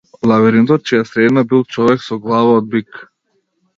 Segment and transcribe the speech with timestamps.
[0.29, 3.03] Лавиринтот чија средина бил човек со глава од бик.